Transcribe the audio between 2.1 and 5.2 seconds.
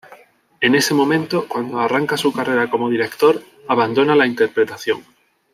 su carrera como director, abandona la interpretación.